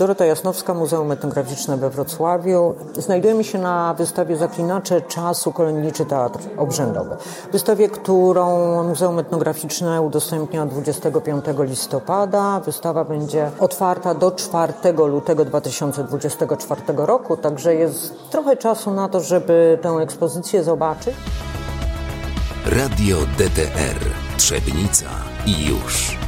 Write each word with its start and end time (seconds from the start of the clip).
Dorota 0.00 0.24
Jasnowska, 0.24 0.74
Muzeum 0.74 1.12
Etnograficzne 1.12 1.76
we 1.76 1.90
Wrocławiu. 1.90 2.74
Znajdujemy 2.98 3.44
się 3.44 3.58
na 3.58 3.94
wystawie 3.94 4.36
Zaklinacze 4.36 5.02
Czasu 5.02 5.52
Kolędniczy 5.52 6.04
Teatr 6.04 6.38
Obrzędowy. 6.56 7.16
Wystawie, 7.52 7.88
którą 7.88 8.82
Muzeum 8.82 9.18
Etnograficzne 9.18 10.02
udostępnia 10.02 10.66
25 10.66 11.44
listopada. 11.58 12.60
Wystawa 12.60 13.04
będzie 13.04 13.50
otwarta 13.58 14.14
do 14.14 14.30
4 14.30 14.72
lutego 15.06 15.44
2024 15.44 16.82
roku, 16.96 17.36
także 17.36 17.74
jest 17.74 18.14
trochę 18.30 18.56
czasu 18.56 18.90
na 18.90 19.08
to, 19.08 19.20
żeby 19.20 19.78
tę 19.82 19.88
ekspozycję 19.88 20.64
zobaczyć. 20.64 21.14
Radio 22.66 23.16
DTR 23.38 24.10
Trzebnica 24.36 25.06
i 25.46 25.66
już. 25.66 26.19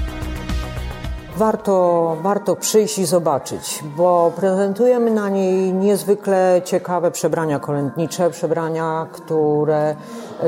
Warto, 1.37 2.17
warto 2.23 2.57
przyjść 2.57 2.98
i 2.98 3.07
zobaczyć, 3.07 3.85
bo 3.96 4.33
prezentujemy 4.37 5.11
na 5.11 5.29
niej 5.29 5.73
niezwykle 5.73 6.61
ciekawe 6.65 7.11
przebrania 7.11 7.59
kolędnicze, 7.59 8.30
przebrania, 8.30 9.06
które 9.12 9.97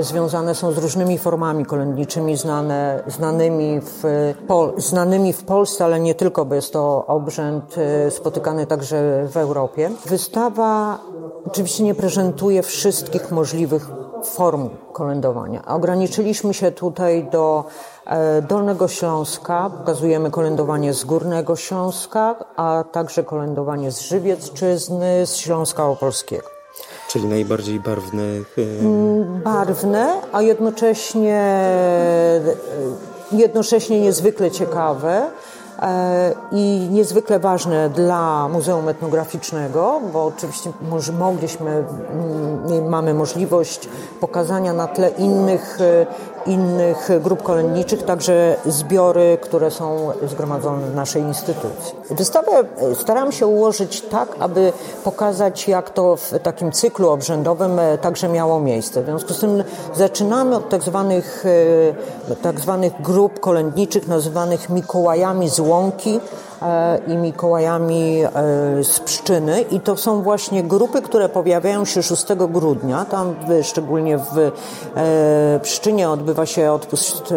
związane 0.00 0.55
są 0.55 0.72
z 0.72 0.78
różnymi 0.78 1.18
formami 1.18 1.64
kolędniczymi 1.64 2.36
znane, 2.36 3.02
znanymi, 3.06 3.80
w, 3.80 4.02
znanymi 4.77 5.32
w 5.32 5.44
Polsce, 5.44 5.84
ale 5.84 6.00
nie 6.00 6.14
tylko, 6.14 6.44
bo 6.44 6.55
jest 6.55 6.72
to 6.72 7.06
obrzęd 7.06 7.74
e, 7.78 8.10
spotykany 8.10 8.66
także 8.66 9.27
w 9.28 9.36
Europie. 9.36 9.91
Wystawa 10.06 10.98
oczywiście 11.46 11.84
nie 11.84 11.94
prezentuje 11.94 12.62
wszystkich 12.62 13.30
możliwych 13.30 13.88
form 14.24 14.70
kolędowania. 14.92 15.64
Ograniczyliśmy 15.66 16.55
się 16.55 16.70
tutaj 16.70 17.28
do 17.32 17.64
Dolnego 18.48 18.88
Śląska, 18.88 19.70
pokazujemy 19.78 20.30
kolędowanie 20.30 20.94
z 20.94 21.04
Górnego 21.04 21.56
Śląska, 21.56 22.34
a 22.56 22.84
także 22.92 23.24
kolędowanie 23.24 23.92
z 23.92 24.00
Żywiecczyzny, 24.00 25.27
z 25.27 25.36
Śląska 25.36 25.86
Opolskiego. 25.86 26.54
Czyli 27.08 27.28
najbardziej 27.28 27.80
barwnych. 27.80 28.56
Mm, 28.82 29.42
barwne, 29.42 30.12
a 30.32 30.42
jednocześnie, 30.42 31.36
e, 31.36 32.41
jednocześnie 33.32 34.00
niezwykle 34.00 34.50
ciekawe 34.50 35.27
e, 35.82 36.34
i 36.52 36.88
niezwykle 36.91 37.38
ważne 37.38 37.91
dla 37.91 38.48
Muzeum 38.48 38.88
Etnograficznego, 38.88 40.00
bo 40.12 40.25
oczywiście 40.25 40.72
mogliśmy, 41.19 41.70
mm, 41.70 42.88
mamy 42.88 43.14
możliwość 43.14 43.88
pokazania 44.20 44.72
na 44.72 44.86
tle 44.86 45.08
innych 45.08 45.78
innych 46.47 47.11
grup 47.20 47.42
kolędniczych, 47.42 48.03
także 48.03 48.56
zbiory, 48.67 49.39
które 49.41 49.70
są 49.70 50.12
zgromadzone 50.27 50.87
w 50.87 50.95
naszej 50.95 51.23
instytucji. 51.23 51.95
Wystawę 52.11 52.50
staram 52.95 53.33
się 53.33 53.47
ułożyć 53.47 54.00
tak, 54.00 54.28
aby 54.39 54.72
pokazać, 55.05 55.69
jak 55.69 55.91
to 55.91 56.17
w 56.17 56.33
takim 56.42 56.72
cyklu 56.72 57.11
obrzędowym 57.11 57.78
e, 57.78 57.98
także 57.98 58.28
miało 58.28 58.61
miejsce. 58.61 59.03
W 59.03 59.05
związku 59.05 59.34
z 59.34 59.41
tym 59.41 59.65
zaczynamy 59.95 60.56
od 60.56 60.69
tak 60.69 60.83
zwanych, 60.83 61.45
e, 62.31 62.34
tak 62.34 62.61
zwanych 62.61 63.03
grup 63.03 63.41
kolędniczych, 63.41 64.09
nazywanych 64.09 64.69
Mikołajami 64.69 65.48
z 65.48 65.61
Łąki, 65.61 66.20
i 67.06 67.16
Mikołajami 67.16 68.22
e, 68.24 68.30
z 68.84 69.00
Pszczyny. 69.00 69.60
I 69.60 69.80
to 69.80 69.96
są 69.96 70.22
właśnie 70.22 70.62
grupy, 70.62 71.02
które 71.02 71.28
pojawiają 71.28 71.84
się 71.84 72.02
6 72.02 72.26
grudnia. 72.34 73.04
Tam 73.04 73.34
szczególnie 73.62 74.18
w 74.18 74.38
e, 74.38 75.60
Pszczynie 75.62 76.10
odbywa 76.10 76.46
się 76.46 76.72
odpust 76.72 77.34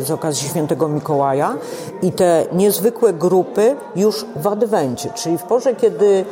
z 0.00 0.10
okazji 0.10 0.48
świętego 0.48 0.88
Mikołaja. 0.88 1.54
I 2.02 2.12
te 2.12 2.46
niezwykłe 2.52 3.12
grupy 3.12 3.76
już 3.96 4.26
w 4.36 4.46
Adwencie, 4.46 5.10
czyli 5.14 5.38
w 5.38 5.42
porze, 5.42 5.74
kiedy 5.74 6.24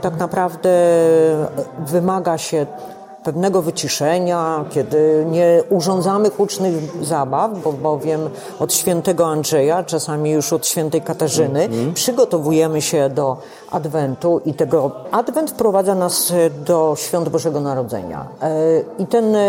tak 0.00 0.18
naprawdę 0.18 0.70
wymaga 1.86 2.38
się 2.38 2.66
pewnego 3.24 3.62
wyciszenia, 3.62 4.64
kiedy 4.70 5.26
nie 5.30 5.62
urządzamy 5.68 6.30
hucznych 6.30 6.74
zabaw, 7.04 7.50
bo 7.64 7.72
bowiem 7.72 8.20
od 8.58 8.74
świętego 8.74 9.26
Andrzeja, 9.26 9.84
czasami 9.84 10.30
już 10.30 10.52
od 10.52 10.66
świętej 10.66 11.02
Katarzyny, 11.02 11.68
przygotowujemy 11.94 12.82
się 12.82 13.08
do 13.08 13.36
Adwentu 13.70 14.40
i 14.44 14.54
tego 14.54 14.90
Adwent 15.10 15.50
wprowadza 15.50 15.94
nas 15.94 16.32
do 16.66 16.94
świąt 16.98 17.28
Bożego 17.28 17.60
Narodzenia. 17.60 18.26
E, 18.42 18.80
I 18.98 19.06
ten, 19.06 19.36
e, 19.36 19.40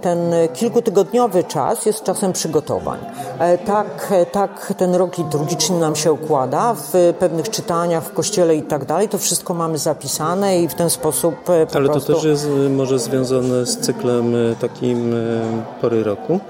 ten 0.00 0.18
kilkutygodniowy 0.54 1.44
czas 1.44 1.86
jest 1.86 2.04
czasem 2.04 2.32
przygotowań. 2.32 2.98
E, 3.38 3.58
tak, 3.58 4.12
tak 4.32 4.72
ten 4.76 4.94
rok 4.94 5.18
liturgiczny 5.18 5.80
nam 5.80 5.96
się 5.96 6.12
układa 6.12 6.74
w 6.74 7.14
pewnych 7.18 7.50
czytaniach 7.50 8.04
w 8.04 8.12
kościele 8.12 8.56
i 8.56 8.62
tak 8.62 8.84
dalej. 8.84 9.08
To 9.08 9.18
wszystko 9.18 9.54
mamy 9.54 9.78
zapisane 9.78 10.58
i 10.60 10.68
w 10.68 10.74
ten 10.74 10.90
sposób 10.90 11.34
Ale 11.48 11.66
prostu... 11.66 12.00
to 12.00 12.14
też 12.14 12.24
jest 12.24 12.48
może 12.70 12.98
związane 12.98 13.66
z 13.66 13.78
cyklem 13.78 14.34
takim 14.60 15.14
pory 15.80 16.04
roku? 16.04 16.40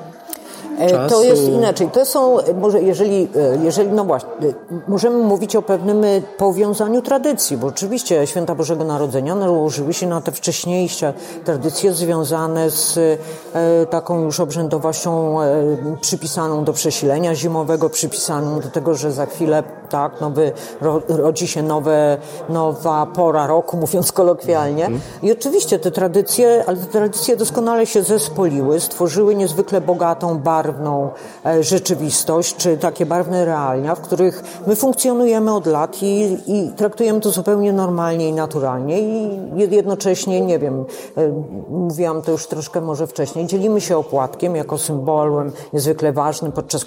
Czasu. 0.90 1.14
To 1.14 1.22
jest 1.22 1.48
inaczej. 1.48 1.88
To 1.90 2.04
są, 2.04 2.36
może 2.60 2.82
jeżeli, 2.82 3.28
e, 3.36 3.64
jeżeli, 3.64 3.90
no 3.90 4.04
właśnie, 4.04 4.30
e, 4.30 4.52
możemy 4.88 5.18
mówić 5.18 5.56
o 5.56 5.62
pewnym 5.62 6.04
e, 6.04 6.20
powiązaniu 6.20 7.02
tradycji, 7.02 7.56
bo 7.56 7.66
oczywiście 7.66 8.26
święta 8.26 8.54
Bożego 8.54 8.84
Narodzenia 8.84 9.34
nałożyły 9.34 9.92
się 9.92 10.06
na 10.06 10.20
te 10.20 10.32
wcześniejsze 10.32 11.12
tradycje 11.44 11.92
związane 11.92 12.70
z 12.70 12.98
taką 13.90 14.20
już 14.20 14.40
obrzędowością 14.40 15.36
przypisaną 16.00 16.64
do 16.64 16.72
przesilenia 16.72 17.34
zimowego, 17.34 17.90
przypisaną 17.90 18.60
do 18.60 18.68
tego, 18.68 18.94
że 18.94 19.12
za 19.12 19.26
chwilę 19.26 19.62
tak, 19.92 20.20
nowy, 20.20 20.52
rodzi 21.08 21.48
się 21.48 21.62
nowe, 21.62 22.18
nowa 22.48 23.06
pora 23.06 23.46
roku, 23.46 23.76
mówiąc 23.84 24.12
kolokwialnie. 24.12 24.90
I 25.22 25.32
oczywiście 25.32 25.78
te 25.78 25.90
tradycje, 25.90 26.64
ale 26.66 26.76
te 26.76 26.86
tradycje 26.86 27.36
doskonale 27.36 27.86
się 27.86 28.02
zespoliły, 28.02 28.80
stworzyły 28.80 29.34
niezwykle 29.34 29.80
bogatą, 29.80 30.38
barwną 30.38 31.10
e, 31.46 31.62
rzeczywistość, 31.62 32.56
czy 32.56 32.76
takie 32.76 33.06
barwne 33.06 33.44
realia, 33.44 33.94
w 33.94 34.00
których 34.00 34.42
my 34.66 34.76
funkcjonujemy 34.76 35.54
od 35.54 35.66
lat 35.66 36.02
i, 36.02 36.38
i 36.46 36.70
traktujemy 36.76 37.20
to 37.20 37.30
zupełnie 37.30 37.72
normalnie 37.72 38.28
i 38.28 38.32
naturalnie 38.32 39.00
i 39.00 39.30
jednocześnie, 39.70 40.40
nie 40.40 40.58
wiem, 40.58 40.84
e, 41.16 41.28
mówiłam 41.70 42.22
to 42.22 42.32
już 42.32 42.46
troszkę 42.46 42.80
może 42.80 43.06
wcześniej, 43.06 43.46
dzielimy 43.46 43.80
się 43.80 43.96
opłatkiem 43.96 44.56
jako 44.56 44.78
symbolem 44.78 45.52
niezwykle 45.72 46.12
ważnym 46.12 46.52
podczas 46.52 46.86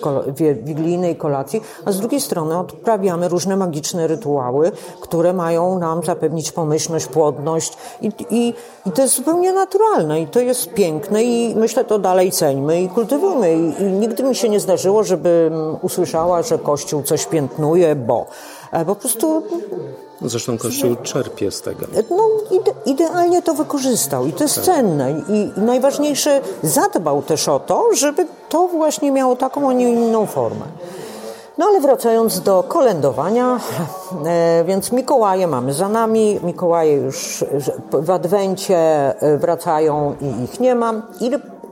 wigilijnej 0.63 1.15
kolacji, 1.15 1.61
a 1.85 1.91
z 1.91 1.99
drugiej 1.99 2.21
strony 2.21 2.57
odprawiamy 2.57 2.94
uprawiamy 2.95 3.27
różne 3.27 3.55
magiczne 3.57 4.07
rytuały, 4.07 4.71
które 4.99 5.33
mają 5.33 5.79
nam 5.79 6.03
zapewnić 6.03 6.51
pomyślność, 6.51 7.05
płodność 7.05 7.73
i, 8.01 8.11
i, 8.29 8.53
i 8.85 8.91
to 8.91 9.01
jest 9.01 9.15
zupełnie 9.15 9.53
naturalne 9.53 10.21
i 10.21 10.27
to 10.27 10.39
jest 10.39 10.73
piękne 10.73 11.23
i 11.23 11.55
myślę 11.55 11.85
to 11.85 11.99
dalej 11.99 12.31
ceńmy 12.31 12.81
i 12.81 12.89
kultywujmy. 12.89 13.53
I, 13.53 13.81
i 13.81 13.85
nigdy 13.85 14.23
mi 14.23 14.35
się 14.35 14.49
nie 14.49 14.59
zdarzyło, 14.59 15.03
żebym 15.03 15.53
usłyszała, 15.81 16.43
że 16.43 16.57
Kościół 16.57 17.03
coś 17.03 17.25
piętnuje, 17.25 17.95
bo 17.95 18.25
e, 18.71 18.85
po 18.85 18.95
prostu 18.95 19.43
Zresztą 20.21 20.57
Kościół 20.57 20.95
czerpie 21.03 21.51
z 21.51 21.61
tego. 21.61 21.85
No, 22.09 22.29
ide, 22.51 22.71
idealnie 22.85 23.41
to 23.41 23.53
wykorzystał 23.53 24.25
i 24.25 24.33
to 24.33 24.43
jest 24.43 24.55
tak. 24.55 24.65
cenne. 24.65 25.11
I, 25.11 25.59
I 25.59 25.61
najważniejsze, 25.61 26.41
zadbał 26.63 27.21
też 27.21 27.49
o 27.49 27.59
to, 27.59 27.89
żeby 27.93 28.27
to 28.49 28.67
właśnie 28.67 29.11
miało 29.11 29.35
taką, 29.35 29.69
a 29.69 29.73
nie 29.73 29.91
inną 29.91 30.25
formę. 30.25 30.65
No 31.57 31.65
ale 31.65 31.81
wracając 31.81 32.41
do 32.41 32.63
kolędowania, 32.63 33.59
e, 34.25 34.63
więc 34.67 34.91
Mikołaje 34.91 35.47
mamy 35.47 35.73
za 35.73 35.89
nami, 35.89 36.39
Mikołaje 36.43 36.93
już 36.93 37.45
w 37.91 38.09
Adwencie 38.09 38.77
e, 39.21 39.37
wracają 39.37 40.15
i 40.21 40.43
ich 40.43 40.59
nie 40.59 40.75
ma. 40.75 40.93
I 41.19 41.31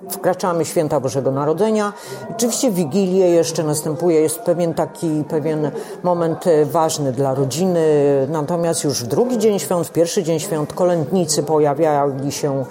wkraczamy 0.09 0.65
święta 0.65 0.99
Bożego 0.99 1.31
Narodzenia. 1.31 1.93
Oczywiście 2.31 2.71
Wigilię 2.71 3.29
jeszcze 3.29 3.63
następuje, 3.63 4.21
jest 4.21 4.39
pewien 4.39 4.73
taki, 4.73 5.23
pewien 5.29 5.71
moment 6.03 6.47
e, 6.47 6.65
ważny 6.65 7.11
dla 7.11 7.35
rodziny, 7.35 7.81
natomiast 8.29 8.83
już 8.83 9.03
w 9.03 9.07
drugi 9.07 9.37
dzień 9.37 9.59
świąt, 9.59 9.87
w 9.87 9.91
pierwszy 9.91 10.23
dzień 10.23 10.39
świąt 10.39 10.73
kolędnicy 10.73 11.43
pojawiali 11.43 12.31
się 12.31 12.65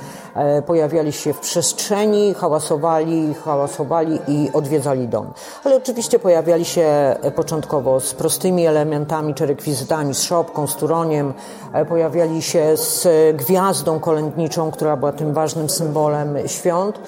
pojawiali 0.66 1.12
się 1.12 1.32
w 1.32 1.38
przestrzeni, 1.38 2.34
hałasowali, 2.34 3.34
hałasowali 3.34 4.18
i 4.28 4.50
odwiedzali 4.52 5.08
dom. 5.08 5.32
Ale 5.64 5.76
oczywiście 5.76 6.18
pojawiali 6.18 6.64
się 6.64 6.82
e, 6.82 7.30
początkowo 7.30 8.00
z 8.00 8.14
prostymi 8.14 8.66
elementami 8.66 9.34
czy 9.34 9.46
rekwizytami, 9.46 10.14
z 10.14 10.22
szopką, 10.22 10.66
z 10.66 10.76
turoniem, 10.76 11.34
e, 11.72 11.84
pojawiali 11.84 12.42
się 12.42 12.76
z 12.76 13.08
gwiazdą 13.36 14.00
kolędniczą, 14.00 14.70
która 14.70 14.96
była 14.96 15.12
tym 15.12 15.32
ważnym 15.32 15.68
symbolem 15.68 16.36
świąt. 16.46 17.00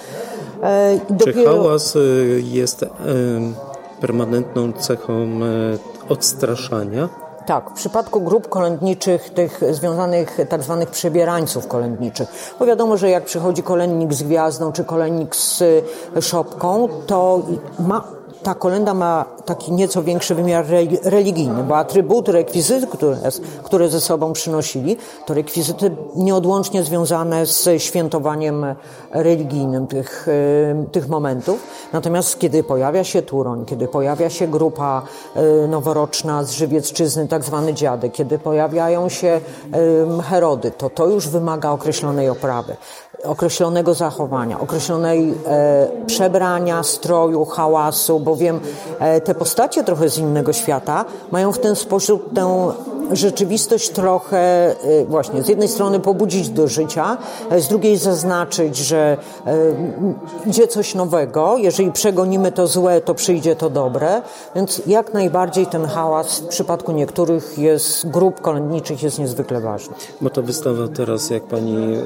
Czy 1.25 1.44
hałas 1.44 1.99
jest 2.38 2.85
permanentną 4.00 4.73
cechą 4.73 5.41
odstraszania? 6.09 7.24
Tak, 7.46 7.70
w 7.70 7.73
przypadku 7.73 8.20
grup 8.20 8.49
kolędniczych, 8.49 9.31
tych 9.31 9.61
związanych 9.70 10.38
tak 10.49 10.62
zwanych 10.62 10.91
przebierańców 10.91 11.69
kolędniczych, 11.69 12.55
bo 12.58 12.67
wiadomo, 12.67 12.96
że 12.96 13.11
jak 13.11 13.25
przychodzi 13.25 13.62
kolędnik 13.62 14.14
z 14.14 14.23
gwiazdą 14.23 14.73
czy 14.73 14.85
kolędnik 14.85 15.37
z 15.37 15.62
szopką, 16.20 16.88
to 17.06 17.43
ma 17.79 18.05
ta 18.44 18.55
kolenda 18.55 18.94
ma 18.94 19.25
taki 19.44 19.73
nieco 19.73 20.02
większy 20.02 20.35
wymiar 20.35 20.67
religijny, 21.02 21.62
bo 21.62 21.76
atrybuty, 21.76 22.32
rekwizyty, 22.32 22.87
które, 22.87 23.17
które 23.62 23.88
ze 23.88 24.00
sobą 24.00 24.32
przynosili, 24.32 24.96
to 25.26 25.35
rekwizyty 25.35 25.91
nieodłącznie 26.17 26.82
związane 26.82 27.46
z 27.46 27.69
świętowaniem 27.82 28.67
religijnym 29.11 29.87
tych, 29.87 30.26
tych 30.93 31.08
momentów. 31.08 31.61
Natomiast 31.93 32.38
kiedy 32.38 32.62
pojawia 32.62 33.05
się 33.05 33.23
Turoń, 33.23 33.64
kiedy 33.64 33.88
pojawia 33.88 34.31
się 34.31 34.49
grupa 34.49 35.02
noworoczna 35.69 36.44
z 36.44 36.50
Żywiecczyzny, 36.50 37.29
tak 37.29 37.44
zwany 37.44 37.75
dziadek, 37.75 38.12
kiedy 38.12 38.38
pojawiają 38.38 39.08
się 39.08 39.40
Herody, 40.31 40.70
to 40.70 40.90
to 40.90 41.06
już 41.06 41.29
wymaga 41.29 41.70
określonej 41.70 42.29
oprawy 42.29 42.76
określonego 43.25 43.94
zachowania, 43.94 44.61
określonej 44.61 45.34
e, 45.46 45.88
przebrania, 46.06 46.82
stroju, 46.82 47.44
hałasu, 47.44 48.20
bowiem 48.20 48.61
e, 48.99 49.20
te 49.20 49.34
postacie 49.34 49.84
trochę 49.84 50.08
z 50.08 50.19
innego 50.19 50.52
świata 50.52 51.05
mają 51.31 51.52
w 51.52 51.58
ten 51.58 51.76
sposób 51.76 52.34
tę 52.34 52.72
rzeczywistość 53.12 53.91
trochę 53.91 54.75
y, 55.03 55.05
właśnie 55.05 55.43
z 55.43 55.49
jednej 55.49 55.69
strony 55.69 56.01
pobudzić 56.01 56.49
do 56.49 56.69
życia, 56.69 57.17
z 57.59 57.69
drugiej 57.69 57.97
zaznaczyć, 57.97 58.77
że 58.77 59.17
y, 60.47 60.49
idzie 60.49 60.69
coś 60.69 60.95
nowego, 60.95 61.56
jeżeli 61.56 61.93
przegonimy 61.93 62.53
to 62.53 62.67
złe, 62.67 63.01
to 63.01 63.15
przyjdzie 63.15 63.56
to 63.56 63.71
dobre, 63.71 64.23
więc 64.55 64.83
jak 64.87 65.15
najbardziej 65.15 65.67
ten 65.67 65.87
hałas 65.87 66.39
w 66.39 66.47
przypadku 66.47 66.93
niektórych 66.93 67.59
jest 67.59 68.11
grup 68.11 68.41
kolędniczych 68.41 69.03
jest 69.03 69.19
niezwykle 69.19 69.61
ważny. 69.61 69.95
Bo 70.21 70.31
to 70.31 70.43
wystawa 70.43 70.89
teraz, 70.89 71.31
jak 71.31 71.43
pani 71.43 71.97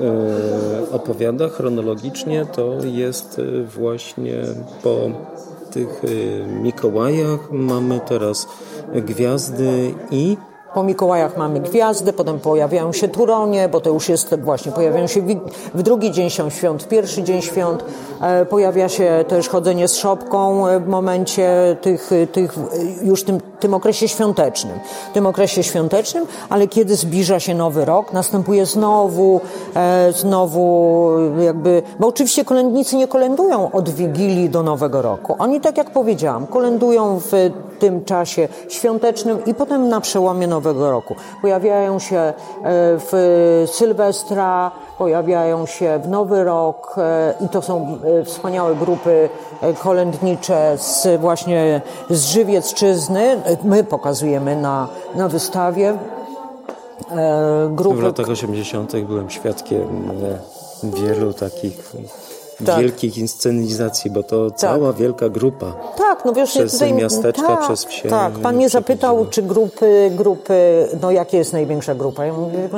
y, 0.90 0.92
opowiada 0.92 1.48
chronologicznie, 1.48 2.46
to 2.46 2.74
jest 2.84 3.40
właśnie 3.76 4.42
po 4.82 4.96
tych 5.70 6.02
Mikołajach. 6.62 7.50
Mamy 7.50 8.00
teraz 8.08 8.46
gwiazdy 8.94 9.94
i 10.10 10.36
po 10.78 10.82
Mikołajach 10.82 11.36
mamy 11.36 11.60
gwiazdy, 11.60 12.12
potem 12.12 12.40
pojawiają 12.40 12.92
się 12.92 13.08
turonie, 13.08 13.68
bo 13.68 13.80
to 13.80 13.90
już 13.90 14.08
jest 14.08 14.34
właśnie, 14.40 14.72
pojawiają 14.72 15.06
się 15.06 15.22
w 15.74 15.82
drugi 15.82 16.10
dzień 16.10 16.30
świąt, 16.30 16.82
w 16.82 16.88
pierwszy 16.88 17.22
dzień 17.22 17.42
świąt. 17.42 17.84
E, 18.20 18.46
pojawia 18.46 18.88
się 18.88 19.24
też 19.28 19.48
chodzenie 19.48 19.88
z 19.88 19.96
szopką 19.96 20.64
w 20.80 20.86
momencie 20.86 21.76
tych, 21.80 22.10
tych 22.32 22.54
już 23.02 23.24
tym, 23.24 23.40
tym 23.60 23.74
okresie 23.74 24.08
świątecznym. 24.08 24.78
W 25.10 25.12
tym 25.12 25.26
okresie 25.26 25.62
świątecznym, 25.62 26.26
ale 26.48 26.68
kiedy 26.68 26.96
zbliża 26.96 27.40
się 27.40 27.54
nowy 27.54 27.84
rok, 27.84 28.12
następuje 28.12 28.66
znowu, 28.66 29.40
e, 29.76 30.12
znowu 30.12 31.10
jakby, 31.44 31.82
bo 31.98 32.06
oczywiście 32.06 32.44
kolędnicy 32.44 32.96
nie 32.96 33.08
kolędują 33.08 33.70
od 33.72 33.88
Wigilii 33.90 34.50
do 34.50 34.62
Nowego 34.62 35.02
Roku. 35.02 35.36
Oni, 35.38 35.60
tak 35.60 35.78
jak 35.78 35.90
powiedziałam, 35.90 36.46
kolędują 36.46 37.20
w 37.20 37.50
tym 37.78 38.04
czasie 38.04 38.48
świątecznym 38.68 39.44
i 39.44 39.54
potem 39.54 39.88
na 39.88 40.00
przełomie 40.00 40.46
Nowego 40.46 40.90
Roku. 40.90 41.14
Pojawiają 41.42 41.98
się 41.98 42.16
e, 42.16 42.32
w 43.10 43.66
Sylwestra, 43.72 44.70
pojawiają 44.98 45.66
się 45.66 46.00
w 46.02 46.08
Nowy 46.08 46.44
Rok 46.44 46.94
e, 46.98 47.34
i 47.44 47.48
to 47.48 47.62
są 47.62 47.98
e, 48.20 48.24
wspaniałe 48.24 48.74
grupy 48.74 49.28
kolędnicze 49.82 50.78
z 50.78 51.20
właśnie 51.20 51.80
z 52.10 52.24
Żywiecczyzny. 52.24 53.40
My 53.64 53.84
pokazujemy 53.84 54.56
na, 54.56 54.88
na 55.14 55.28
wystawie 55.28 55.94
grupy. 57.70 57.96
W 57.96 58.02
latach 58.02 58.28
80. 58.28 58.92
byłem 59.06 59.30
świadkiem 59.30 60.10
wielu 60.82 61.32
takich 61.32 61.92
tak. 62.66 62.80
wielkich 62.80 63.18
inscenizacji, 63.18 64.10
bo 64.10 64.22
to 64.22 64.50
tak. 64.50 64.58
cała 64.58 64.92
wielka 64.92 65.28
grupa. 65.28 65.72
Tak, 65.96 66.07
no 66.24 66.32
wiesz, 66.32 66.50
przez 66.50 66.72
tutaj, 66.72 66.92
miasteczka, 66.92 67.46
tak, 67.46 67.60
przez 67.60 67.84
wsie. 67.84 68.08
Tak, 68.08 68.32
pan 68.32 68.56
mnie 68.56 68.68
zapytał, 68.68 69.26
czy 69.30 69.42
grupy, 69.42 70.10
grupy, 70.14 70.88
no 71.02 71.10
jakie 71.10 71.38
jest 71.38 71.52
największa 71.52 71.94
grupa? 71.94 72.24
Ja 72.24 72.32
mówię, 72.32 72.68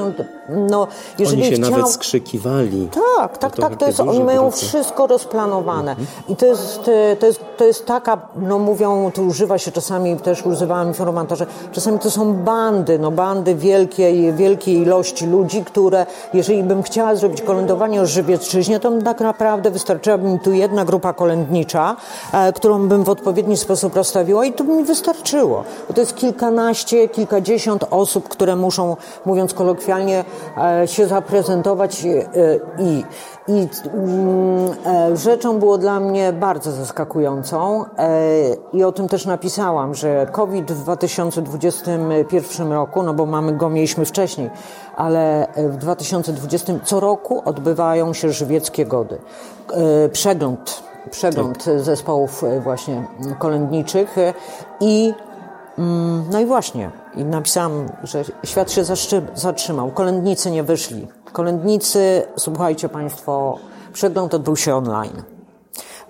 no, 0.48 0.86
jeżeli 1.18 1.42
Oni 1.42 1.50
się 1.50 1.62
chciał... 1.62 1.70
nawet 1.70 1.92
skrzykiwali. 1.92 2.88
Tak, 3.16 3.38
tak, 3.38 3.56
tak, 3.56 3.76
to 3.76 3.86
jest, 3.86 4.00
oni 4.00 4.24
mają 4.24 4.42
grupy. 4.42 4.56
wszystko 4.56 5.06
rozplanowane. 5.06 5.90
Mhm. 5.90 6.08
I 6.28 6.36
to 6.36 6.46
jest, 6.46 6.80
to, 7.20 7.26
jest, 7.26 7.40
to 7.56 7.64
jest 7.64 7.86
taka, 7.86 8.18
no 8.36 8.58
mówią, 8.58 9.10
tu 9.14 9.26
używa 9.26 9.58
się 9.58 9.72
czasami, 9.72 10.16
też 10.16 10.46
używałam 10.46 10.88
informatorze, 10.88 11.46
czasami 11.72 11.98
to 11.98 12.10
są 12.10 12.34
bandy, 12.34 12.98
no 12.98 13.10
bandy 13.10 13.54
wielkiej, 13.54 14.32
wielkiej 14.32 14.76
ilości 14.76 15.26
ludzi, 15.26 15.64
które, 15.64 16.06
jeżeli 16.34 16.62
bym 16.62 16.82
chciała 16.82 17.16
zrobić 17.16 17.42
kolędowanie 17.42 18.00
o 18.00 18.06
Żywiecczyźnie, 18.06 18.80
to 18.80 18.90
tak 19.04 19.20
naprawdę 19.20 19.70
wystarczyłaby 19.70 20.28
mi 20.28 20.40
tu 20.40 20.52
jedna 20.52 20.84
grupa 20.84 21.12
kolędnicza, 21.12 21.96
e, 22.32 22.52
którą 22.52 22.88
bym 22.88 23.04
w 23.04 23.08
odpowiedni 23.30 23.56
sposób 23.56 23.96
rozstawiła 23.96 24.44
i 24.44 24.52
by 24.52 24.64
mi 24.64 24.84
wystarczyło. 24.84 25.64
Bo 25.88 25.94
to 25.94 26.00
jest 26.00 26.14
kilkanaście, 26.14 27.08
kilkadziesiąt 27.08 27.84
osób, 27.90 28.28
które 28.28 28.56
muszą, 28.56 28.96
mówiąc 29.26 29.54
kolokwialnie, 29.54 30.24
e, 30.82 30.88
się 30.88 31.06
zaprezentować 31.06 32.04
e, 32.04 32.28
i 32.78 33.04
i 33.48 33.68
mm, 33.94 34.72
e, 34.86 35.16
rzeczą 35.16 35.58
było 35.58 35.78
dla 35.78 36.00
mnie 36.00 36.32
bardzo 36.32 36.72
zaskakującą 36.72 37.84
i 38.72 38.84
o 38.84 38.92
tym 38.92 39.08
też 39.08 39.26
napisałam, 39.26 39.94
że 39.94 40.26
COVID 40.32 40.72
w 40.72 40.82
2021 40.82 42.72
roku, 42.72 43.02
no 43.02 43.14
bo 43.14 43.26
mamy 43.26 43.52
go 43.52 43.70
mieliśmy 43.70 44.04
wcześniej, 44.04 44.50
ale 44.96 45.46
w 45.56 45.76
2020 45.76 46.72
co 46.84 47.00
roku 47.00 47.42
odbywają 47.44 48.12
się 48.12 48.32
żywieckie 48.32 48.86
gody. 48.86 49.18
Przegląd, 50.12 50.89
przegląd 51.10 51.64
tak. 51.64 51.80
zespołów 51.80 52.44
właśnie 52.62 53.04
kolędniczych 53.38 54.16
i 54.80 55.14
mm, 55.78 56.24
no 56.30 56.40
i 56.40 56.46
właśnie, 56.46 56.90
i 57.14 57.24
napisałam, 57.24 57.88
że 58.02 58.24
świat 58.44 58.72
się 58.72 58.84
zatrzymał, 59.34 59.90
kolędnicy 59.90 60.50
nie 60.50 60.62
wyszli 60.62 61.08
Kolędnicy, 61.32 62.22
słuchajcie 62.36 62.88
Państwo, 62.88 63.58
przegląd 63.92 64.34
odbył 64.34 64.56
się 64.56 64.76
online. 64.76 65.22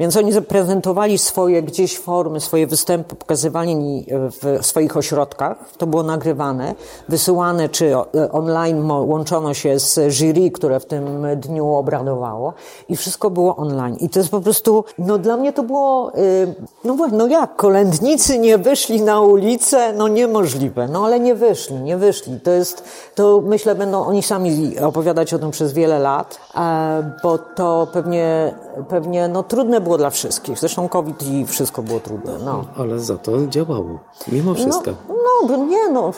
Więc 0.01 0.17
oni 0.17 0.33
zaprezentowali 0.33 1.19
swoje 1.19 1.63
gdzieś 1.63 1.99
formy, 1.99 2.41
swoje 2.41 2.67
występy, 2.67 3.15
pokazywali 3.15 4.07
w 4.43 4.67
swoich 4.67 4.97
ośrodkach. 4.97 5.57
To 5.79 5.87
było 5.87 6.03
nagrywane, 6.03 6.75
wysyłane 7.09 7.69
czy 7.69 7.93
online 8.33 8.91
łączono 8.91 9.55
się 9.55 9.79
z 9.79 10.13
jury, 10.13 10.51
które 10.51 10.81
w 10.81 10.87
tym 10.87 11.27
dniu 11.37 11.75
obradowało 11.75 12.53
i 12.89 12.97
wszystko 12.97 13.31
było 13.31 13.57
online. 13.57 13.97
I 13.97 14.09
to 14.09 14.19
jest 14.19 14.31
po 14.31 14.41
prostu, 14.41 14.85
no 14.99 15.19
dla 15.19 15.37
mnie 15.37 15.53
to 15.53 15.63
było, 15.63 16.13
y, 16.19 16.55
no, 16.85 16.97
no 17.13 17.27
jak, 17.27 17.57
kolędnicy 17.57 18.39
nie 18.39 18.59
wyszli 18.59 19.03
na 19.03 19.21
ulicę? 19.21 19.93
No 19.93 20.09
niemożliwe. 20.09 20.89
No 20.89 21.05
ale 21.05 21.21
nie 21.21 21.35
wyszli, 21.35 21.77
nie 21.77 21.97
wyszli. 21.97 22.41
To 22.41 22.51
jest, 22.51 22.85
to 23.15 23.43
myślę 23.45 23.75
będą 23.75 24.05
oni 24.05 24.23
sami 24.23 24.79
opowiadać 24.79 25.35
o 25.35 25.39
tym 25.39 25.51
przez 25.51 25.73
wiele 25.73 25.99
lat, 25.99 26.41
e, 26.55 27.13
bo 27.23 27.39
to 27.39 27.87
pewnie, 27.93 28.55
pewnie 28.89 29.29
no 29.29 29.43
trudne 29.43 29.81
było 29.81 29.90
było 29.91 29.99
dla 29.99 30.11
wszystkich. 30.11 30.59
Zresztą 30.59 30.89
COVID 30.89 31.23
i 31.23 31.47
wszystko 31.47 31.83
było 31.83 32.01
trudne. 32.01 32.33
No. 32.45 32.65
Ale 32.77 32.99
za 32.99 33.19
to 33.19 33.47
działało, 33.47 33.99
mimo 34.33 34.55
wszystko. 34.55 34.91
No, 35.09 35.49
no 35.49 35.65
nie, 35.65 35.89
no, 35.89 36.13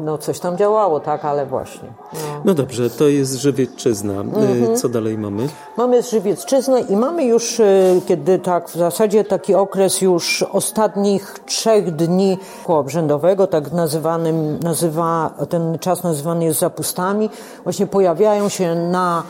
no 0.00 0.18
coś 0.18 0.40
tam 0.40 0.56
działało, 0.56 1.00
tak, 1.00 1.24
ale 1.24 1.46
właśnie. 1.46 1.88
No, 2.12 2.18
no 2.44 2.54
dobrze, 2.54 2.90
to 2.90 3.08
jest 3.08 3.34
Żywiecczyzna. 3.34 4.12
Mhm. 4.12 4.76
Co 4.76 4.88
dalej 4.88 5.18
mamy? 5.18 5.48
Mamy 5.76 6.02
Żywiecczyznę 6.02 6.80
i 6.80 6.96
mamy 6.96 7.24
już, 7.24 7.60
y, 7.60 8.00
kiedy 8.06 8.38
tak 8.38 8.68
w 8.68 8.76
zasadzie 8.76 9.24
taki 9.24 9.54
okres 9.54 10.00
już 10.00 10.42
ostatnich 10.42 11.38
trzech 11.46 11.96
dni 11.96 12.38
obrzędowego, 12.66 13.46
tak 13.46 13.72
nazywanym, 13.72 14.58
nazywa, 14.62 15.34
ten 15.48 15.78
czas 15.78 16.02
nazywany 16.02 16.44
jest 16.44 16.60
zapustami, 16.60 17.30
właśnie 17.64 17.86
pojawiają 17.86 18.48
się 18.48 18.74
na 18.74 19.22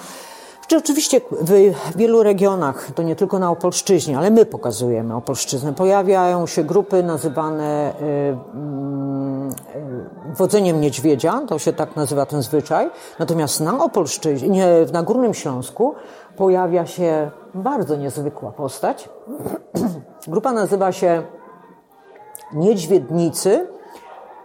czy 0.67 0.77
oczywiście 0.77 1.21
w 1.41 1.97
wielu 1.97 2.23
regionach, 2.23 2.91
to 2.95 3.03
nie 3.03 3.17
tylko 3.17 3.39
na 3.39 3.51
Opolszczyźnie, 3.51 4.19
ale 4.19 4.31
my 4.31 4.47
pokazujemy 4.47 5.15
Opolszczyznę, 5.15 5.73
pojawiają 5.73 6.47
się 6.47 6.65
grupy 6.65 7.03
nazywane 7.03 7.93
y, 7.93 8.05
y, 9.77 10.35
wodzeniem 10.37 10.81
niedźwiedzia, 10.81 11.41
to 11.49 11.59
się 11.59 11.73
tak 11.73 11.97
nazywa 11.97 12.27
ten 12.27 12.43
zwyczaj. 12.43 12.91
Natomiast 13.19 13.61
na 13.61 13.85
Opolszczyźnie, 13.85 14.67
na 14.93 15.03
Górnym 15.03 15.35
Śląsku 15.35 15.95
pojawia 16.37 16.87
się 16.87 17.31
bardzo 17.55 17.97
niezwykła 17.97 18.53
postać. 18.53 19.09
Grupa 20.29 20.53
nazywa 20.53 20.93
się 20.93 21.23
Niedźwiednicy 22.53 23.67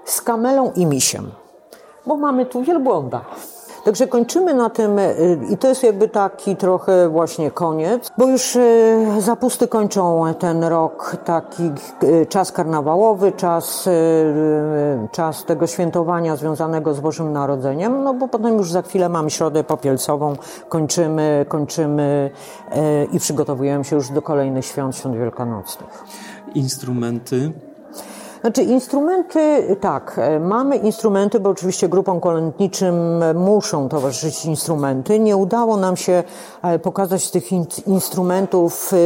z 0.05 0.21
kamelą 0.21 0.71
i 0.75 0.85
misiem, 0.85 1.31
bo 2.05 2.17
mamy 2.17 2.45
tu 2.45 2.63
wielbłąda. 2.63 3.25
Także 3.83 4.07
kończymy 4.07 4.53
na 4.53 4.69
tym 4.69 4.99
y, 4.99 5.39
i 5.49 5.57
to 5.57 5.67
jest 5.67 5.83
jakby 5.83 6.07
taki 6.07 6.55
trochę 6.55 7.09
właśnie 7.09 7.51
koniec, 7.51 8.11
bo 8.17 8.27
już 8.27 8.55
y, 8.55 9.07
zapusty 9.19 9.67
kończą 9.67 10.33
ten 10.39 10.63
rok, 10.63 11.17
taki 11.25 11.71
y, 12.03 12.25
czas 12.25 12.51
karnawałowy, 12.51 13.31
czas, 13.31 13.89
czas 15.11 15.45
tego 15.45 15.67
świętowania 15.67 16.35
związanego 16.35 16.93
z 16.93 16.99
Bożym 16.99 17.33
Narodzeniem, 17.33 18.03
no 18.03 18.13
bo 18.13 18.27
potem 18.27 18.57
już 18.57 18.71
za 18.71 18.81
chwilę 18.81 19.09
mamy 19.09 19.29
środę 19.29 19.63
popielcową, 19.63 20.35
kończymy, 20.69 21.45
kończymy 21.49 22.31
i 23.11 23.19
przygotowujemy 23.19 23.83
się 23.83 23.95
już 23.95 24.09
do 24.09 24.21
kolejnych 24.21 24.65
świąt, 24.65 24.95
świąt 24.95 25.15
wielkanocnych. 25.17 26.03
instrumenty? 26.55 27.51
Znaczy 28.41 28.63
instrumenty, 28.63 29.75
tak, 29.81 30.19
mamy 30.39 30.75
instrumenty, 30.75 31.39
bo 31.39 31.49
oczywiście 31.49 31.89
grupom 31.89 32.19
kolędniczym 32.19 33.23
muszą 33.35 33.89
towarzyszyć 33.89 34.45
instrumenty. 34.45 35.19
Nie 35.19 35.37
udało 35.37 35.77
nam 35.77 35.97
się 35.97 36.23
e, 36.61 36.79
pokazać 36.79 37.31
tych 37.31 37.51
instrumentów 37.87 38.91
e, 38.93 38.97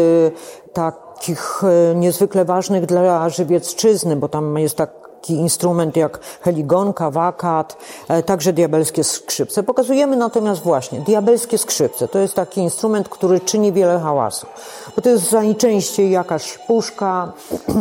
takich 0.73 1.61
e, 1.63 1.95
niezwykle 1.95 2.45
ważnych 2.45 2.85
dla 2.85 3.29
żywiecczyzny, 3.29 4.15
bo 4.15 4.29
tam 4.29 4.57
jest 4.57 4.77
tak 4.77 5.02
taki 5.23 5.33
instrument 5.33 5.97
jak 5.97 6.19
heligonka, 6.41 7.11
wakat, 7.11 7.77
e, 8.09 8.23
także 8.23 8.53
diabelskie 8.53 9.03
skrzypce. 9.03 9.63
Pokazujemy 9.63 10.15
natomiast 10.15 10.63
właśnie 10.63 10.99
diabelskie 10.99 11.57
skrzypce. 11.57 12.07
To 12.07 12.19
jest 12.19 12.35
taki 12.35 12.61
instrument, 12.61 13.09
który 13.09 13.39
czyni 13.39 13.71
wiele 13.71 13.99
hałasu. 13.99 14.47
Bo 14.95 15.01
to 15.01 15.09
jest 15.09 15.31
najczęściej 15.31 16.11
jakaś 16.11 16.57
puszka 16.57 17.31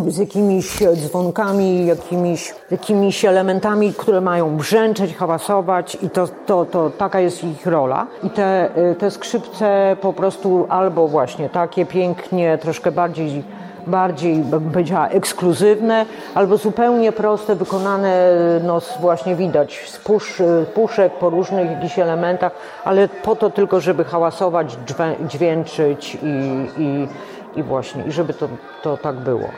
z 0.08 0.18
jakimiś 0.18 0.78
dzwonkami, 0.94 1.86
jakimiś, 1.86 2.54
jakimiś 2.70 3.24
elementami, 3.24 3.94
które 3.94 4.20
mają 4.20 4.56
brzęczeć, 4.56 5.16
hałasować 5.16 5.98
i 6.02 6.10
to, 6.10 6.28
to, 6.46 6.64
to 6.64 6.90
taka 6.90 7.20
jest 7.20 7.44
ich 7.44 7.66
rola. 7.66 8.06
I 8.22 8.30
te, 8.30 8.74
e, 8.74 8.94
te 8.94 9.10
skrzypce 9.10 9.96
po 10.00 10.12
prostu 10.12 10.66
albo 10.68 11.08
właśnie 11.08 11.48
takie 11.48 11.86
pięknie, 11.86 12.58
troszkę 12.58 12.92
bardziej 12.92 13.44
bardziej, 13.86 14.36
bym 14.36 14.70
powiedziała, 14.70 15.08
ekskluzywne, 15.08 16.06
albo 16.34 16.56
zupełnie 16.56 17.12
proste, 17.12 17.54
wykonane, 17.54 18.30
no 18.64 18.80
właśnie 19.00 19.36
widać, 19.36 19.84
z 19.86 19.98
pusz, 19.98 20.42
puszek 20.74 21.12
po 21.12 21.30
różnych 21.30 21.70
jakichś 21.70 21.98
elementach, 21.98 22.52
ale 22.84 23.08
po 23.08 23.36
to 23.36 23.50
tylko, 23.50 23.80
żeby 23.80 24.04
hałasować, 24.04 24.76
dźwięczyć 25.28 26.18
i, 26.22 26.26
i, 26.82 27.08
i 27.56 27.62
właśnie, 27.62 28.04
i 28.04 28.12
żeby 28.12 28.34
to, 28.34 28.48
to 28.82 28.96
tak 28.96 29.16
było. 29.16 29.48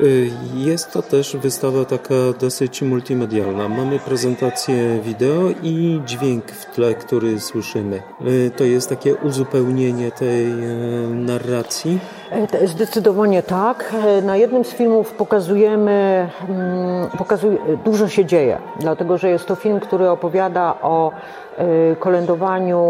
Y, 0.00 0.30
jest 0.54 0.92
to 0.92 1.02
też 1.02 1.36
wystawa 1.36 1.84
taka 1.84 2.14
dosyć 2.40 2.82
multimedialna. 2.82 3.68
Mamy 3.68 3.98
prezentację 3.98 5.00
wideo 5.02 5.50
i 5.62 6.00
dźwięk 6.06 6.44
w 6.52 6.74
tle, 6.74 6.94
który 6.94 7.40
słyszymy. 7.40 8.02
Y, 8.26 8.50
to 8.56 8.64
jest 8.64 8.88
takie 8.88 9.14
uzupełnienie 9.14 10.10
tej 10.10 10.46
y, 10.46 11.08
narracji? 11.08 11.98
E, 12.30 12.66
zdecydowanie 12.66 13.42
tak. 13.42 13.94
E, 14.04 14.22
na 14.22 14.36
jednym 14.36 14.64
z 14.64 14.70
filmów 14.70 15.12
pokazujemy, 15.12 16.28
mm, 16.48 17.10
pokazuje, 17.18 17.58
dużo 17.84 18.08
się 18.08 18.24
dzieje, 18.24 18.58
dlatego 18.80 19.18
że 19.18 19.30
jest 19.30 19.46
to 19.46 19.54
film, 19.54 19.80
który 19.80 20.10
opowiada 20.10 20.74
o 20.82 21.12
kolędowaniu 21.98 22.82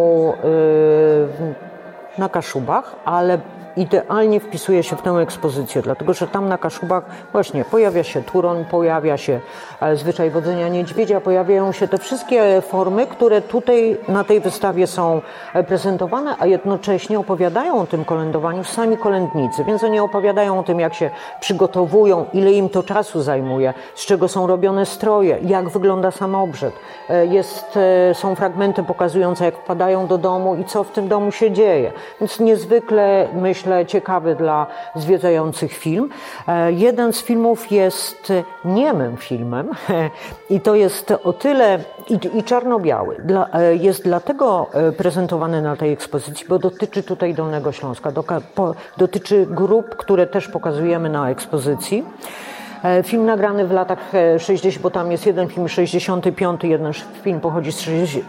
na 2.18 2.28
Kaszubach, 2.28 2.96
ale 3.04 3.38
idealnie 3.76 4.40
wpisuje 4.40 4.82
się 4.82 4.96
w 4.96 5.02
tę 5.02 5.10
ekspozycję, 5.10 5.82
dlatego 5.82 6.14
że 6.14 6.26
tam 6.26 6.48
na 6.48 6.58
Kaszubach 6.58 7.04
właśnie 7.32 7.64
pojawia 7.64 8.04
się 8.04 8.22
turon, 8.22 8.64
pojawia 8.64 9.16
się 9.16 9.40
e, 9.80 9.96
zwyczaj 9.96 10.30
wodzenia 10.30 10.68
niedźwiedzia, 10.68 11.20
pojawiają 11.20 11.72
się 11.72 11.88
te 11.88 11.98
wszystkie 11.98 12.62
formy, 12.62 13.06
które 13.06 13.42
tutaj 13.42 13.96
na 14.08 14.24
tej 14.24 14.40
wystawie 14.40 14.86
są 14.86 15.20
e, 15.54 15.64
prezentowane, 15.64 16.36
a 16.38 16.46
jednocześnie 16.46 17.18
opowiadają 17.18 17.80
o 17.80 17.86
tym 17.86 18.04
kolędowaniu 18.04 18.64
sami 18.64 18.96
kolędnicy, 18.96 19.64
więc 19.64 19.84
oni 19.84 20.00
opowiadają 20.00 20.58
o 20.58 20.62
tym, 20.62 20.80
jak 20.80 20.94
się 20.94 21.10
przygotowują, 21.40 22.26
ile 22.32 22.52
im 22.52 22.68
to 22.68 22.82
czasu 22.82 23.22
zajmuje, 23.22 23.74
z 23.94 24.06
czego 24.06 24.28
są 24.28 24.46
robione 24.46 24.86
stroje, 24.86 25.38
jak 25.42 25.68
wygląda 25.68 26.10
sam 26.10 26.34
obrzęd. 26.34 26.74
E, 27.10 27.26
jest, 27.26 27.78
są 28.12 28.34
fragmenty 28.34 28.82
pokazujące, 28.82 29.44
jak 29.44 29.56
wpadają 29.56 30.06
do 30.06 30.18
domu 30.18 30.56
i 30.56 30.64
co 30.64 30.84
w 30.84 30.90
tym 30.90 31.08
domu 31.08 31.32
się 31.32 31.50
dzieje. 31.50 31.92
Więc 32.20 32.40
niezwykle 32.40 33.28
myślę, 33.34 33.63
myślę, 33.64 33.86
ciekawy 33.86 34.34
dla 34.34 34.66
zwiedzających 34.94 35.72
film. 35.72 36.08
E, 36.48 36.72
jeden 36.72 37.12
z 37.12 37.22
filmów 37.22 37.72
jest 37.72 38.32
niemym 38.64 39.16
filmem 39.16 39.70
i 40.50 40.60
to 40.60 40.74
jest 40.74 41.10
o 41.24 41.32
tyle 41.32 41.78
i, 42.08 42.38
i 42.38 42.42
czarno-biały. 42.42 43.16
Dla, 43.24 43.48
e, 43.52 43.76
jest 43.76 44.04
dlatego 44.04 44.66
e, 44.72 44.92
prezentowany 44.92 45.62
na 45.62 45.76
tej 45.76 45.92
ekspozycji, 45.92 46.46
bo 46.48 46.58
dotyczy 46.58 47.02
tutaj 47.02 47.34
Dolnego 47.34 47.72
Śląska. 47.72 48.12
Dotyczy 48.96 49.46
grup, 49.50 49.96
które 49.96 50.26
też 50.26 50.48
pokazujemy 50.48 51.08
na 51.08 51.30
ekspozycji. 51.30 52.04
E, 52.84 53.02
film 53.02 53.26
nagrany 53.26 53.66
w 53.66 53.72
latach 53.72 54.12
60, 54.38 54.76
e, 54.76 54.80
bo 54.82 54.90
tam 54.90 55.12
jest 55.12 55.26
jeden 55.26 55.48
film 55.48 55.68
65, 55.68 56.64
jeden 56.64 56.92
film 57.22 57.40
pochodzi 57.40 57.72
z 57.72 57.80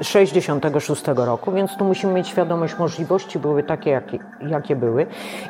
66 0.01 1.03
roku, 1.15 1.51
więc 1.51 1.77
tu 1.77 1.85
musimy 1.85 2.13
mieć 2.13 2.27
świadomość, 2.27 2.77
możliwości 2.77 3.39
były 3.39 3.63
takie, 3.63 3.89
jakie, 3.89 4.19
jakie 4.47 4.75
były. 4.75 5.05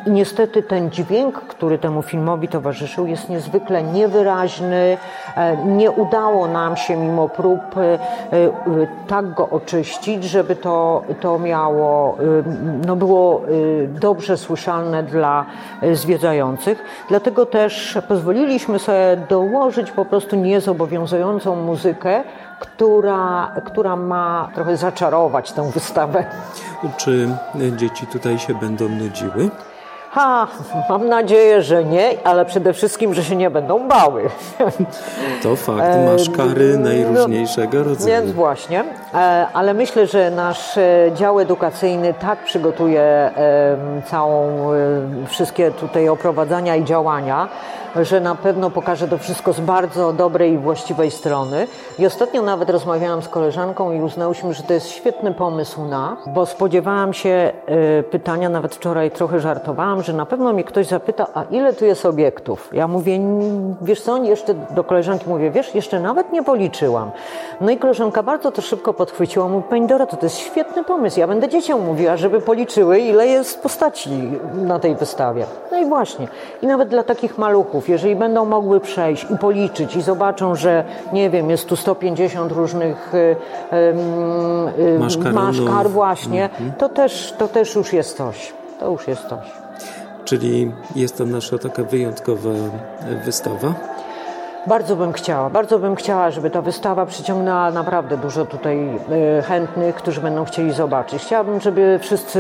I 0.07 0.11
niestety 0.11 0.63
ten 0.63 0.91
dźwięk, 0.91 1.41
który 1.41 1.77
temu 1.77 2.01
filmowi 2.01 2.47
towarzyszył, 2.47 3.07
jest 3.07 3.29
niezwykle 3.29 3.83
niewyraźny. 3.83 4.97
E, 5.37 5.57
nie 5.65 5.91
udało 5.91 6.47
nam 6.47 6.77
się 6.77 6.97
mimo 6.97 7.29
prób 7.29 7.61
tak 9.07 9.33
go 9.33 9.49
oczyścić, 9.49 10.23
żeby 10.23 10.55
to, 10.55 11.03
to 11.21 11.39
miało, 11.39 12.17
no 12.85 12.95
było 12.95 13.41
dobrze 13.87 14.37
słyszalne 14.37 15.03
dla 15.03 15.45
zwiedzających. 15.93 16.83
Dlatego 17.09 17.45
też 17.45 17.97
pozwoliliśmy 18.07 18.79
sobie 18.79 18.94
dołożyć 19.29 19.91
po 19.91 20.05
prostu 20.05 20.35
niezobowiązującą 20.35 21.55
muzykę, 21.55 22.23
która, 22.59 23.51
która 23.65 23.95
ma 23.95 24.49
trochę 24.55 24.77
zaczarować 24.77 25.51
tę 25.51 25.71
wystawę. 25.71 26.25
Czy 26.97 27.29
dzieci 27.77 28.07
tutaj 28.07 28.39
się 28.39 28.53
będą 28.53 28.89
nudziły? 28.89 29.49
Ha, 30.15 30.47
mam 30.89 31.09
nadzieję, 31.09 31.61
że 31.61 31.83
nie, 31.83 32.09
ale 32.23 32.45
przede 32.45 32.73
wszystkim, 32.73 33.13
że 33.13 33.23
się 33.23 33.35
nie 33.35 33.49
będą 33.49 33.87
bały. 33.87 34.29
To 35.43 35.55
fakt, 35.55 35.95
masz 36.05 36.29
kary 36.29 36.77
najróżniejszego 36.77 37.83
rodzaju. 37.83 38.15
Więc 38.15 38.31
właśnie, 38.31 38.83
e, 39.13 39.47
ale 39.53 39.73
myślę, 39.73 40.07
że 40.07 40.31
nasz 40.31 40.77
e, 40.77 41.11
dział 41.15 41.39
edukacyjny 41.39 42.13
tak 42.13 42.43
przygotuje 42.43 43.31
całą, 44.05 44.71
e, 44.73 45.27
wszystkie 45.27 45.71
tutaj 45.71 46.09
oprowadzania 46.09 46.75
i 46.75 46.83
działania, 46.83 47.47
że 48.01 48.19
na 48.19 48.35
pewno 48.35 48.69
pokaże 48.69 49.07
to 49.07 49.17
wszystko 49.17 49.53
z 49.53 49.59
bardzo 49.59 50.13
dobrej 50.13 50.53
i 50.53 50.57
właściwej 50.57 51.11
strony. 51.11 51.67
I 51.99 52.05
ostatnio 52.05 52.41
nawet 52.41 52.69
rozmawiałam 52.69 53.21
z 53.21 53.27
koleżanką 53.27 53.91
i 53.91 54.01
uznałyśmy, 54.01 54.53
że 54.53 54.63
to 54.63 54.73
jest 54.73 54.89
świetny 54.89 55.33
pomysł 55.33 55.85
na, 55.85 56.17
bo 56.27 56.45
spodziewałam 56.45 57.13
się 57.13 57.51
y, 57.99 58.03
pytania, 58.03 58.49
nawet 58.49 58.75
wczoraj 58.75 59.11
trochę 59.11 59.39
żartowałam, 59.39 60.03
że 60.03 60.13
na 60.13 60.25
pewno 60.25 60.53
mnie 60.53 60.63
ktoś 60.63 60.87
zapyta, 60.87 61.27
a 61.33 61.43
ile 61.43 61.73
tu 61.73 61.85
jest 61.85 62.05
obiektów? 62.05 62.69
Ja 62.73 62.87
mówię, 62.87 63.19
wiesz 63.81 64.01
co, 64.01 64.23
jeszcze 64.23 64.53
do 64.53 64.83
koleżanki 64.83 65.29
mówię, 65.29 65.51
wiesz, 65.51 65.75
jeszcze 65.75 65.99
nawet 65.99 66.31
nie 66.31 66.43
policzyłam. 66.43 67.11
No 67.61 67.71
i 67.71 67.77
koleżanka 67.77 68.23
bardzo 68.23 68.51
to 68.51 68.61
szybko 68.61 68.93
podchwyciła, 68.93 69.47
mówi, 69.47 69.63
pani 69.69 69.87
Doroto, 69.87 70.17
to 70.17 70.25
jest 70.25 70.37
świetny 70.37 70.83
pomysł, 70.83 71.19
ja 71.19 71.27
będę 71.27 71.49
dzieciom 71.49 71.85
mówiła, 71.85 72.17
żeby 72.17 72.41
policzyły, 72.41 72.99
ile 72.99 73.27
jest 73.27 73.63
postaci 73.63 74.09
na 74.53 74.79
tej 74.79 74.95
wystawie. 74.95 75.45
No 75.71 75.77
i 75.77 75.85
właśnie. 75.85 76.27
I 76.61 76.67
nawet 76.67 76.89
dla 76.89 77.03
takich 77.03 77.37
maluchów, 77.37 77.84
jeżeli 77.89 78.15
będą 78.15 78.45
mogły 78.45 78.79
przejść 78.79 79.25
i 79.31 79.37
policzyć 79.37 79.95
i 79.95 80.01
zobaczą, 80.01 80.55
że 80.55 80.83
nie 81.13 81.29
wiem, 81.29 81.49
jest 81.49 81.67
tu 81.67 81.75
150 81.75 82.51
różnych 82.51 83.13
y, 83.15 83.35
y, 85.25 85.33
maszkar 85.33 85.89
właśnie, 85.89 86.43
mhm. 86.43 86.71
to, 86.71 86.89
też, 86.89 87.33
to 87.37 87.47
też 87.47 87.75
już 87.75 87.93
jest 87.93 88.17
coś. 88.17 88.53
To 88.79 88.91
już 88.91 89.07
jest 89.07 89.25
coś. 89.25 89.51
Czyli 90.25 90.71
jest 90.95 91.17
to 91.17 91.25
nasza 91.25 91.57
taka 91.57 91.83
wyjątkowa 91.83 92.49
wystawa? 93.25 93.73
Bardzo 94.67 94.95
bym 94.95 95.13
chciała, 95.13 95.49
bardzo 95.49 95.79
bym 95.79 95.95
chciała, 95.95 96.31
żeby 96.31 96.49
ta 96.49 96.61
wystawa 96.61 97.05
przyciągnęła 97.05 97.71
naprawdę 97.71 98.17
dużo 98.17 98.45
tutaj 98.45 98.89
y, 99.39 99.41
chętnych, 99.41 99.95
którzy 99.95 100.21
będą 100.21 100.45
chcieli 100.45 100.73
zobaczyć. 100.73 101.21
Chciałabym, 101.21 101.61
żeby 101.61 101.99
wszyscy 102.01 102.39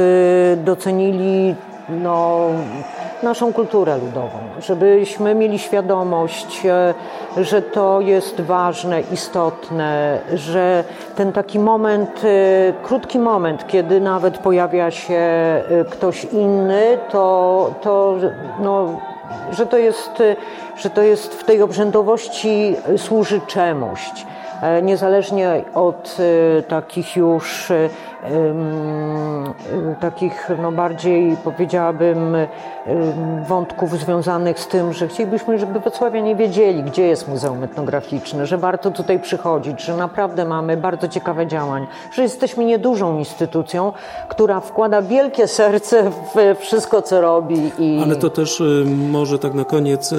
docenili 0.63 1.55
no, 1.89 2.49
naszą 3.23 3.53
kulturę 3.53 3.97
ludową, 3.97 4.39
żebyśmy 4.59 5.35
mieli 5.35 5.59
świadomość, 5.59 6.65
e, 6.65 6.93
że 7.43 7.61
to 7.61 8.01
jest 8.01 8.41
ważne, 8.41 9.01
istotne, 9.01 10.19
że 10.33 10.83
ten 11.15 11.31
taki 11.31 11.59
moment, 11.59 12.21
e, 12.23 12.73
krótki 12.83 13.19
moment, 13.19 13.67
kiedy 13.67 14.01
nawet 14.01 14.37
pojawia 14.37 14.91
się 14.91 15.15
e, 15.15 15.63
ktoś 15.91 16.23
inny, 16.23 16.97
to, 17.09 17.73
to 17.81 18.15
no, 18.59 18.99
że 19.51 19.65
to 19.65 19.77
jest, 19.77 20.23
że 20.77 20.89
to 20.89 21.01
jest 21.01 21.35
w 21.35 21.43
tej 21.43 21.61
obrzędowości 21.61 22.75
służy 22.97 23.41
czemuś 23.47 24.11
niezależnie 24.83 25.63
od 25.73 26.17
e, 26.19 26.63
takich 26.63 27.15
już 27.15 27.71
takich 29.99 30.49
no 30.61 30.71
bardziej 30.71 31.37
powiedziałabym 31.43 32.37
wątków 33.47 33.99
związanych 33.99 34.59
z 34.59 34.67
tym, 34.67 34.93
że 34.93 35.07
chcielibyśmy, 35.07 35.59
żeby 35.59 35.79
Wrocławianie 35.79 36.35
wiedzieli, 36.35 36.83
gdzie 36.83 37.07
jest 37.07 37.27
Muzeum 37.27 37.63
Etnograficzne, 37.63 38.45
że 38.45 38.57
warto 38.57 38.91
tutaj 38.91 39.19
przychodzić, 39.19 39.81
że 39.81 39.97
naprawdę 39.97 40.45
mamy 40.45 40.77
bardzo 40.77 41.07
ciekawe 41.07 41.47
działań, 41.47 41.87
że 42.11 42.23
jesteśmy 42.23 42.65
niedużą 42.65 43.19
instytucją, 43.19 43.93
która 44.27 44.59
wkłada 44.59 45.01
wielkie 45.01 45.47
serce 45.47 46.11
w 46.11 46.59
wszystko, 46.59 47.01
co 47.01 47.21
robi. 47.21 47.71
I... 47.79 47.99
Ale 48.03 48.15
to 48.15 48.29
też 48.29 48.63
może 48.87 49.39
tak 49.39 49.53
na 49.53 49.65
koniec 49.65 50.13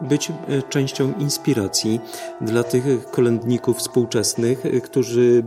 być 0.00 0.30
e, 0.30 0.32
częścią 0.68 1.12
inspiracji 1.18 2.00
dla 2.40 2.62
tych 2.62 3.10
kolędników 3.10 3.51
współczesnych, 3.74 4.66
e, 4.66 4.80
którzy 4.80 5.44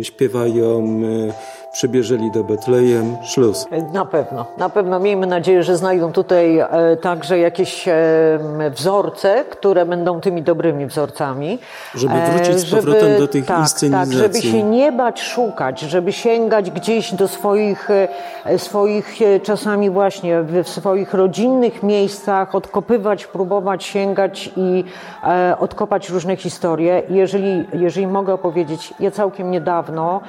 e, 0.00 0.04
śpiewają 0.04 1.00
przybierzeli 1.74 2.30
do 2.30 2.44
Betlejem, 2.44 3.16
szluz. 3.22 3.66
Na 3.92 4.04
pewno, 4.04 4.46
na 4.58 4.68
pewno. 4.68 5.00
Miejmy 5.00 5.26
nadzieję, 5.26 5.62
że 5.62 5.76
znajdą 5.76 6.12
tutaj 6.12 6.58
e, 6.58 6.96
także 6.96 7.38
jakieś 7.38 7.88
e, 7.88 7.94
wzorce, 8.70 9.44
które 9.50 9.86
będą 9.86 10.20
tymi 10.20 10.42
dobrymi 10.42 10.86
wzorcami. 10.86 11.58
Żeby 11.94 12.14
wrócić 12.14 12.58
z 12.58 12.64
żeby, 12.64 12.82
powrotem 12.82 13.18
do 13.18 13.28
tych 13.28 13.46
tak, 13.46 13.58
inscenizacji. 13.58 14.12
Tak, 14.12 14.22
żeby 14.22 14.42
się 14.42 14.62
nie 14.62 14.92
bać 14.92 15.22
szukać, 15.22 15.80
żeby 15.80 16.12
sięgać 16.12 16.70
gdzieś 16.70 17.14
do 17.14 17.28
swoich, 17.28 17.88
e, 17.90 18.58
swoich 18.58 19.18
czasami 19.42 19.90
właśnie 19.90 20.42
w 20.42 20.68
swoich 20.68 21.14
rodzinnych 21.14 21.82
miejscach, 21.82 22.54
odkopywać, 22.54 23.26
próbować 23.26 23.84
sięgać 23.84 24.50
i 24.56 24.84
odkopać 25.58 26.10
różne 26.10 26.36
historie. 26.36 27.02
Jeżeli, 27.08 27.66
jeżeli 27.72 28.06
mogę 28.06 28.32
opowiedzieć, 28.32 28.94
ja 29.00 29.10
całkiem 29.10 29.50
niedawno, 29.50 30.20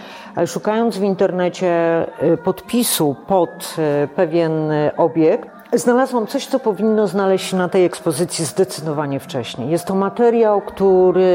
szukając 0.46 0.98
w 0.98 1.04
internecie, 1.04 1.35
internecie 1.36 2.08
y, 2.34 2.38
podpisu 2.38 3.16
pod 3.28 3.50
y, 3.78 4.08
pewien 4.08 4.72
obiekt, 4.98 5.55
Znalazłam 5.76 6.28
coś, 6.28 6.48
co 6.48 6.60
powinno 6.60 7.08
znaleźć 7.08 7.50
się 7.50 7.58
na 7.58 7.70
tej 7.70 7.86
ekspozycji 7.86 8.46
zdecydowanie 8.46 9.20
wcześniej. 9.20 9.70
Jest 9.70 9.86
to 9.86 9.96
materiał, 9.96 10.62
który, 10.62 11.28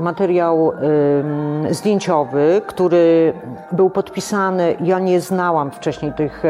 materiał 0.00 0.72
ym, 0.72 1.74
zdjęciowy, 1.74 2.62
który 2.66 3.32
był 3.72 3.90
podpisany. 3.90 4.76
Ja 4.80 4.98
nie 4.98 5.20
znałam 5.20 5.70
wcześniej 5.70 6.12
tych, 6.12 6.42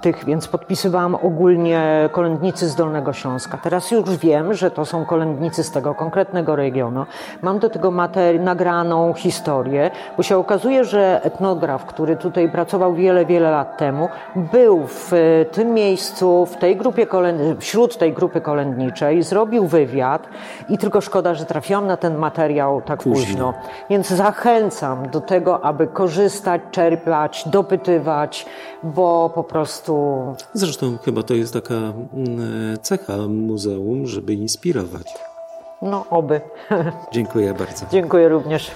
tych, 0.00 0.24
więc 0.24 0.48
podpisywałam 0.48 1.14
ogólnie 1.14 2.08
kolędnicy 2.12 2.68
z 2.68 2.74
Dolnego 2.74 3.12
Śląska. 3.12 3.58
Teraz 3.62 3.90
już 3.90 4.16
wiem, 4.16 4.54
że 4.54 4.70
to 4.70 4.84
są 4.84 5.04
kolędnicy 5.04 5.64
z 5.64 5.70
tego 5.70 5.94
konkretnego 5.94 6.56
regionu. 6.56 7.06
Mam 7.42 7.58
do 7.58 7.70
tego 7.70 7.90
materi- 7.90 8.40
nagraną 8.40 9.14
historię, 9.14 9.90
bo 10.16 10.22
się 10.22 10.36
okazuje, 10.36 10.84
że 10.84 11.20
etnograf, 11.24 11.84
który 11.84 12.16
tutaj 12.16 12.48
pracował 12.48 12.94
wiele, 12.94 13.26
wiele 13.26 13.50
lat 13.50 13.78
temu, 13.78 14.08
był 14.36 14.86
w 14.86 15.12
tym 15.52 15.74
miejscu, 15.74 16.31
w 16.46 16.56
tej 16.56 16.76
grupie 16.76 17.06
wśród 17.58 17.98
tej 17.98 18.12
grupy 18.12 18.40
kolędniczej, 18.40 19.22
zrobił 19.22 19.66
wywiad 19.66 20.28
i 20.68 20.78
tylko 20.78 21.00
szkoda, 21.00 21.34
że 21.34 21.44
trafiłam 21.44 21.86
na 21.86 21.96
ten 21.96 22.16
materiał 22.16 22.82
tak 22.82 23.02
późno. 23.02 23.26
późno. 23.26 23.54
Więc 23.90 24.08
zachęcam 24.08 25.10
do 25.10 25.20
tego, 25.20 25.64
aby 25.64 25.86
korzystać, 25.86 26.62
czerpać, 26.70 27.44
dopytywać, 27.46 28.46
bo 28.82 29.30
po 29.34 29.44
prostu... 29.44 30.22
Zresztą 30.54 30.98
chyba 31.04 31.22
to 31.22 31.34
jest 31.34 31.52
taka 31.52 31.74
mm, 31.74 32.78
cecha 32.82 33.16
muzeum, 33.28 34.06
żeby 34.06 34.34
inspirować. 34.34 35.06
No, 35.82 36.04
oby. 36.10 36.40
Dziękuję 37.12 37.54
bardzo. 37.54 37.86
Dziękuję 37.90 38.28
również. 38.28 38.70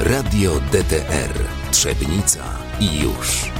Radio 0.00 0.50
DTR 0.72 1.34
Trzebnica 1.70 2.44
i 2.80 3.00
już. 3.00 3.59